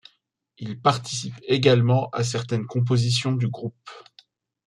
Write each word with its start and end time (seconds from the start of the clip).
Il 0.57 0.81
participe 0.81 1.35
également 1.43 2.09
à 2.09 2.23
certaines 2.23 2.65
compositions 2.65 3.33
du 3.33 3.47
groupe. 3.47 3.87